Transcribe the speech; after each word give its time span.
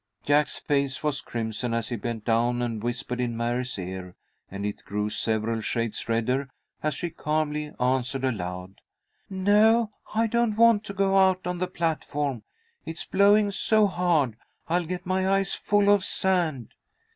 Jack's 0.23 0.57
face 0.57 1.03
was 1.03 1.21
crimson 1.21 1.75
as 1.75 1.89
he 1.89 1.95
bent 1.95 2.25
down 2.25 2.63
and 2.63 2.81
whispered 2.81 3.21
in 3.21 3.37
Mary's 3.37 3.77
ear, 3.77 4.15
and 4.49 4.65
it 4.65 4.83
grew 4.83 5.11
several 5.11 5.61
shades 5.61 6.09
redder 6.09 6.49
as 6.81 6.95
she 6.95 7.11
calmly 7.11 7.71
answered 7.79 8.23
aloud, 8.23 8.81
"No, 9.29 9.91
I 10.15 10.25
don't 10.25 10.55
want 10.57 10.83
to 10.85 10.95
go 10.95 11.19
out 11.19 11.45
on 11.45 11.59
the 11.59 11.67
platform. 11.67 12.41
It's 12.83 13.05
blowing 13.05 13.51
so 13.51 13.85
hard, 13.85 14.37
I'll 14.67 14.85
get 14.85 15.05
my 15.05 15.29
eyes 15.29 15.53
full 15.53 15.87
of 15.87 16.03
sand." 16.03 16.69